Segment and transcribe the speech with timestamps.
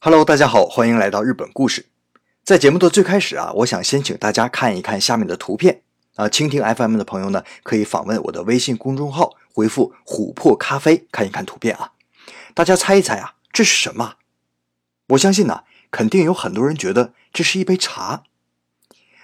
[0.00, 1.86] Hello，大家好，欢迎来到日本故事。
[2.44, 5.82] 在节目的最开始啊，我想先请大家看一看下面的图片
[6.14, 6.28] 啊。
[6.28, 11.94] 蜻蜓 FM 的朋友呢，可以访问我的微信公众号，回复“琥珀咖啡”看一看图片啊。
[12.54, 14.14] 大家猜一猜啊，这是什么？
[15.08, 18.22] 我相信呢，肯定有很多人觉得这是一杯茶。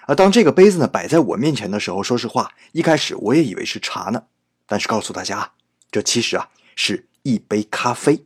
[0.06, 4.24] 啊当这个杯子呢摆在我面前的时候，说实话，一开始我也以为是茶呢。
[4.66, 5.52] 但是告诉大家啊，
[5.92, 8.24] 这其实啊是一杯咖啡。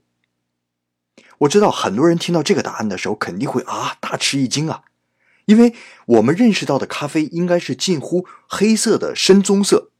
[1.39, 4.83] 我知道很多人听到这个答案的时候肯定会啊大吃一惊啊，
[5.45, 5.75] 因为
[6.07, 9.91] 我们认识到的咖啡应该是近乎黑色的深棕色，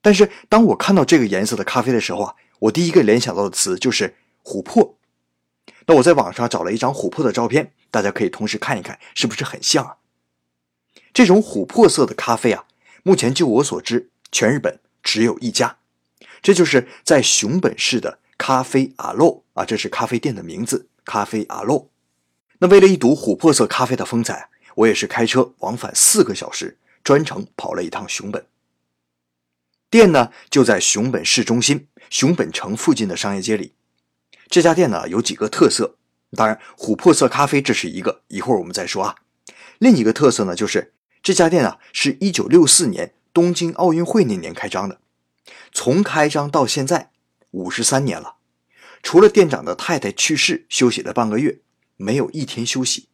[0.00, 4.14] 但是当我看到这个颜色的咖啡的时候啊，我第一个联想到的词就是
[4.44, 4.96] 琥珀。
[5.86, 9.96] 那我在网上找了一张琥珀的照片，大家可以同时看一看是不是很像啊？
[11.12, 12.66] 这种琥珀色的咖啡啊，
[13.02, 15.78] 目前就我所知，全日本只有一家，
[16.40, 18.20] 这就是在熊本市的。
[18.38, 20.88] 咖啡阿洛啊，这是咖啡店的名字。
[21.04, 21.90] 咖啡阿洛。
[22.60, 28.46] 那为了一睹琥珀色咖啡的风采，我也是开车往返四个小时，专程跑了一趟熊本。
[29.90, 33.72] 店呢就在熊本市中心熊本城附近的商业街里。
[34.48, 35.96] 这家店呢有几个特色，
[36.36, 39.16] 当然琥珀色咖啡这是一个，一会儿我们再说啊。
[39.78, 45.00] 另一个特色呢就是这家店啊是一九六四年东京奥运会那年开张的，
[45.72, 47.10] 从开张到现在。
[47.52, 48.34] 五十三年了，
[49.10, 51.60] 除了店长的太太去世休息了半个月，
[51.96, 53.08] 没有一天休息，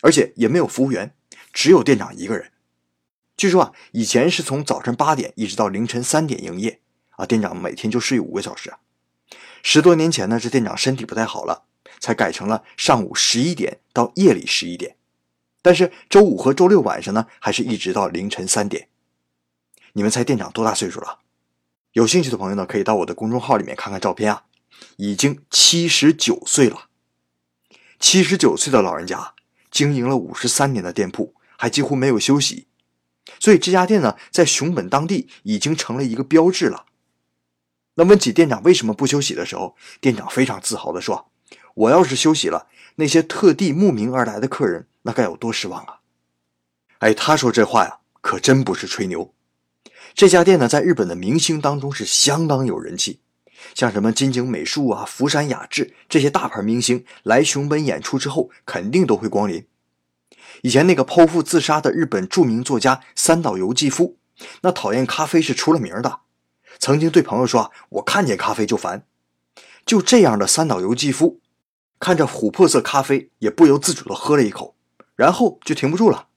[0.00, 1.14] 而且也没有服务员，
[1.52, 2.50] 只有店长一个人。
[3.36, 8.78] 据说啊，以前是从早晨八点一直到凌晨三点营业啊，店长每天就睡五个小时啊。
[9.62, 11.64] 十多年前呢，这店长身体不太好了，
[12.00, 14.96] 才改成了上午十一点到夜里十一点，
[15.60, 18.88] 但是周五和周六晚上呢，还是一直到凌晨三点。
[19.92, 21.18] 你们猜店长多大岁数了？
[21.92, 24.44] 有兴趣的朋友呢，可以到我的公众号里面看看照片啊，
[24.96, 26.88] 已经七十九岁了。
[27.98, 29.34] 七十九岁的老人家
[29.70, 32.68] 经营了五十三年的店铺，还几乎没有休息，
[33.40, 36.86] 所以这家店呢，在熊本当地已经成了一个标志了。
[37.94, 41.32] 那问起店长为什么不休息的时候，店长非常自豪地说
[41.74, 45.98] ：“我要是休息了，那些特地慕名而来的客人，那该有多失望啊！”
[46.98, 49.34] 哎，他说这话呀，可真不是吹牛。
[50.14, 53.20] 这家店呢，在日本的明星当中是相当有人气，
[53.74, 59.66] 像什么金井美术啊、福山雅治这些大牌明星来熊本演出之后，肯定都会光临。
[60.62, 64.16] 以前那个剖腹自杀的日本著名作家三岛由纪夫，
[64.62, 66.20] 那讨厌咖啡是出了名的，
[66.78, 69.04] 曾经对朋友说：“我看见咖啡就烦。”
[69.86, 71.40] 就这样的三岛由纪夫，
[71.98, 74.74] 看着琥珀色咖啡，也不由自主地喝了一口，
[75.14, 76.28] 然后就停不住了。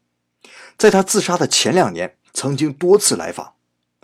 [0.77, 3.53] 在他自杀的前两年，曾经多次来访。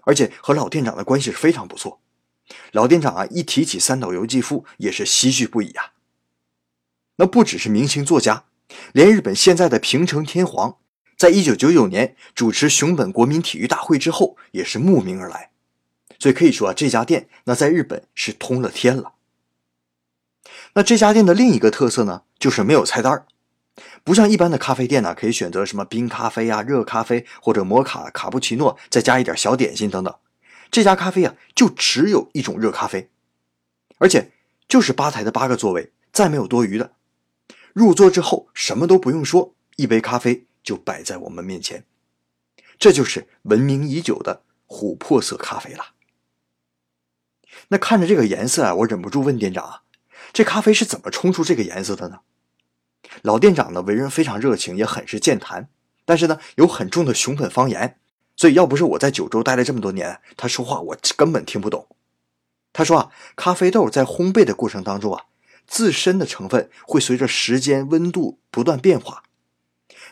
[0.04, 2.00] 而且和老店长的关系是非常不错，
[2.72, 5.94] 老店长啊一提起三岛由纪夫也是唏嘘不已啊。
[7.18, 8.46] 那不只是明星作家，
[8.94, 10.78] 连日本现在的平成天皇，
[11.18, 15.52] 在一九九九年主持熊本国民体育大会之后，也是慕名而来。
[16.20, 19.14] 所以可以说啊，这家店那在日本是通了天了。
[20.74, 23.26] 那这家店的另一个特色呢，就是没有菜单儿。
[24.04, 30.16] 不像一般的咖啡店呢，可以选择什么冰咖啡啊、热咖啡或者摩卡、卡布奇诺，再加一点小点心等等。
[30.70, 33.10] 这家咖啡啊，就只有一种热咖啡，
[33.98, 34.32] 而且
[34.68, 36.94] 就是吧台的八个座位，再没有多余的。
[37.74, 41.86] 入座之后什么都不用说，一杯咖啡就摆在我们面前，
[42.80, 45.94] 这就是闻名已久的琥珀色咖啡了。
[47.70, 49.82] 那看着这个颜色啊，我忍不住问店长啊
[50.34, 52.20] ：“这咖啡是怎么冲出这个颜色的呢？”
[53.24, 55.70] 老店长呢，为人非常热情，也很是健谈，
[56.06, 58.00] 但是呢，有很重的熊本方言，
[58.38, 61.88] 所以要不是我在九州待了这么多年，他说话我根本听不懂。
[62.72, 65.26] 他说啊，咖啡豆在烘焙的过程当中啊，
[65.66, 69.24] 自身的成分会随着时间温度不断变化。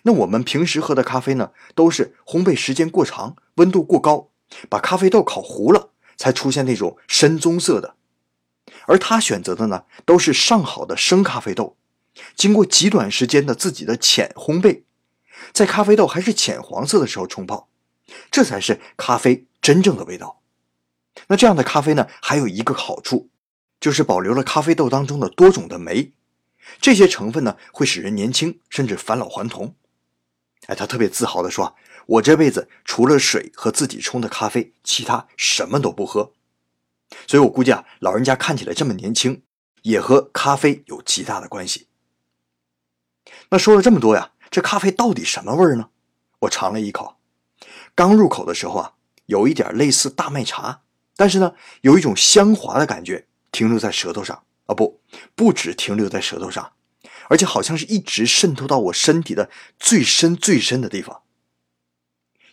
[0.02, 4.30] 那我们平时喝的咖啡呢，都是烘焙时间过长，温度过高，
[4.68, 7.96] 把咖啡豆烤糊了，才出现那种深棕色的。
[8.88, 11.75] 而他选择的呢，都是上好的生咖啡豆。
[12.35, 14.82] 经过极短时间的自己的浅烘焙，
[15.52, 17.67] 在咖啡豆还是浅黄色的时候冲泡，
[18.31, 20.41] 这才是咖啡真正的味道。
[21.28, 23.29] 那这样的咖啡呢，还有一个好处，
[23.79, 26.11] 就是保留了咖啡豆当中的多种的酶，
[26.81, 29.75] 这些成分呢会使人年轻，甚至返老还童。
[30.67, 31.75] 哎，他特别自豪地说
[32.07, 36.34] ：“我这辈子除了水和自己冲的咖啡，其他什么都不喝。”
[37.28, 39.43] 所以我估计啊，老人家看起来这么年轻，
[39.84, 41.87] 也和咖啡有极大的关系。
[43.49, 45.90] 那说了这么多呀，这咖啡到底什么味儿呢？
[46.40, 47.15] 我尝了一口，
[47.96, 48.94] 刚入口的时候啊，
[49.28, 50.82] 有一点类似大麦茶，
[51.16, 55.00] 但是呢，有一种香滑的感觉停留在舌头上啊，不，
[55.34, 56.74] 不止停留在舌头上，
[57.30, 59.50] 而且好像是一直渗透到我身体的
[59.80, 61.22] 最深最深的地方。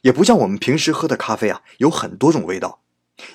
[0.03, 2.81] 也不像我们平时喝的咖啡啊，有很多种味道。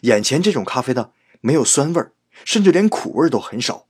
[0.02, 1.12] 眼前这种咖啡呢，
[1.42, 2.08] 没有酸味，
[2.46, 3.86] 甚至连苦味都很少。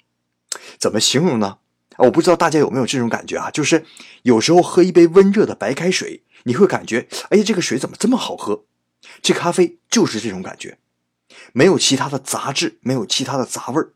[0.80, 1.60] 怎么形容呢？
[1.98, 3.50] 我不知道大家有没有这种感觉啊？
[3.52, 3.86] 就是
[4.24, 8.64] 有时候喝一杯温热的白开水，你会感觉，哎，这个水怎么这么好喝？
[9.22, 10.78] 这咖啡就是这种感觉，
[11.54, 13.94] 没有其他的杂质，没有其他的杂味儿，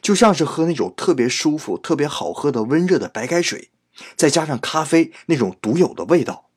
[0.00, 3.70] 就像是喝那种特别舒服、特别好喝的温热的白开水，
[4.16, 6.50] 再加上咖啡那种独有的味道，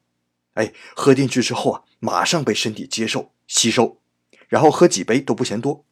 [0.54, 4.00] 哎，喝进去之后啊，马上被身体接受、吸收，
[4.48, 5.84] 然后喝几杯都不嫌多。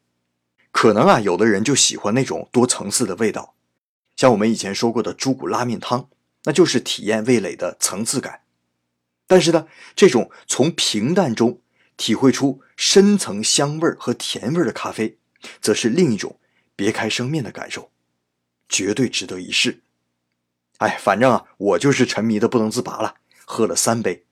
[0.70, 3.54] 可能啊，有的人就喜欢那种多层次的味道。
[4.16, 6.08] 像我们以前说过的猪骨拉面汤，
[6.44, 8.42] 那就是体验味蕾的层次感。
[9.26, 9.66] 但是呢，
[9.96, 11.60] 这种从平淡中
[11.96, 15.18] 体会出深层香味和甜味的咖啡，
[15.60, 16.38] 则是另一种
[16.76, 17.90] 别开生面的感受，
[18.68, 19.80] 绝对值得一试。
[20.78, 24.24] 哎，反正啊，我就是沉迷的不能自拔了，喝了三杯。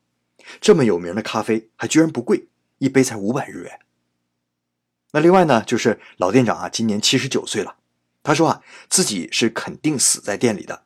[0.60, 2.48] 这么有名的咖啡还居然不贵，
[2.78, 3.80] 一杯才五百日元。
[5.12, 7.76] 那另外呢，就是老店长啊，今年七十九岁了。
[8.22, 10.84] 他说啊，自己是肯定死在店里的。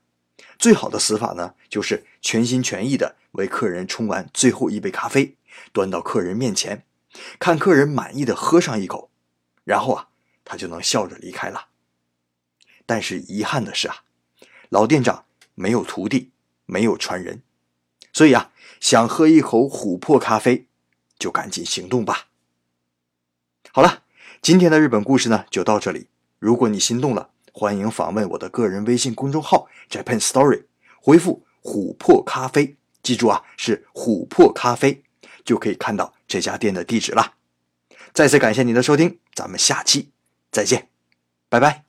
[0.59, 5.37] 最好的死法呢，就是全心全意的为客人冲完最后一杯咖啡，
[5.73, 6.85] 端到客人面前，
[7.39, 9.11] 看客人满意的喝上一口，
[9.65, 10.09] 然后啊，
[10.45, 11.69] 他就能笑着离开了。
[12.87, 14.05] 但是遗憾的是啊，
[14.71, 16.31] 老店长没有徒弟，
[16.65, 17.43] 没有传人，
[18.13, 18.51] 所以啊，
[18.81, 20.69] 想喝一口琥珀咖啡，
[21.19, 22.29] 就赶紧行动吧。
[23.73, 24.05] 好了，
[24.41, 26.07] 今天的日本故事呢，就到这里。
[26.47, 30.63] 如果你心动了，欢迎访问我的个人微信公众号 Japan Story，
[31.03, 35.03] 回复“琥珀咖啡”，记住啊，是琥珀咖啡，
[35.45, 37.33] 就可以看到这家店的地址了。
[38.13, 40.13] 再次感谢你的收听，咱们下期
[40.53, 40.89] 再见，
[41.49, 41.86] 拜拜。